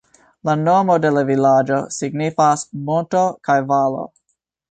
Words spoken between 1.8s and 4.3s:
signifas "Monto kaj Valo".